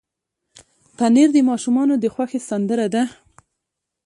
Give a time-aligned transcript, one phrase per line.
[0.97, 3.03] پنېر د ماشومانو د خوښې سندره ده.